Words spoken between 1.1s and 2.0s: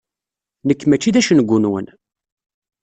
d acengu-nwen.